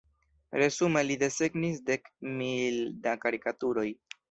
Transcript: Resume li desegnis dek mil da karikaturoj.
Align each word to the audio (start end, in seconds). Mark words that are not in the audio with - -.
Resume 0.61 1.03
li 1.09 1.17
desegnis 1.25 1.83
dek 1.91 2.11
mil 2.41 2.83
da 3.07 3.17
karikaturoj. 3.27 3.89